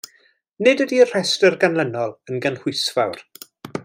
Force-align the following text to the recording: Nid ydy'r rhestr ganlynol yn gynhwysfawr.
Nid 0.67 0.79
ydy'r 0.85 1.11
rhestr 1.15 1.57
ganlynol 1.65 2.17
yn 2.33 2.43
gynhwysfawr. 2.47 3.23